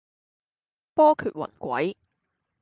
[0.95, 1.95] 波譎雲詭